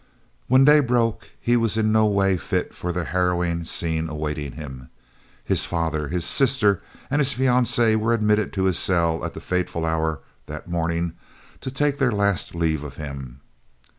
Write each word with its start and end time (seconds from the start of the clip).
When 0.47 0.65
day 0.65 0.79
broke 0.79 1.29
he 1.39 1.55
was 1.55 1.77
in 1.77 1.91
no 1.91 2.07
way 2.07 2.35
fit 2.35 2.73
for 2.73 2.91
the 2.91 3.03
harrowing 3.05 3.65
scene 3.65 4.09
awaiting 4.09 4.53
him. 4.53 4.89
His 5.45 5.65
father, 5.65 6.07
his 6.07 6.25
sister, 6.25 6.81
and 7.11 7.19
his 7.21 7.35
fiancée 7.35 7.95
were 7.95 8.11
admitted 8.15 8.51
to 8.53 8.63
his 8.63 8.79
cell 8.79 9.23
at 9.23 9.35
the 9.35 9.39
fateful 9.39 9.85
hour 9.85 10.21
that 10.47 10.67
morning, 10.67 11.13
to 11.59 11.69
take 11.69 11.99
their 11.99 12.11
last 12.11 12.55
leave 12.55 12.83
of 12.83 12.95
him. 12.95 13.41